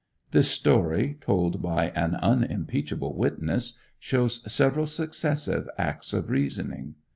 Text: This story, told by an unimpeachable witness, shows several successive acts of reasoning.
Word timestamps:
This 0.31 0.49
story, 0.49 1.19
told 1.21 1.61
by 1.61 1.89
an 1.91 2.15
unimpeachable 2.15 3.15
witness, 3.15 3.77
shows 3.99 4.41
several 4.51 4.87
successive 4.87 5.69
acts 5.77 6.11
of 6.11 6.31
reasoning. 6.31 6.95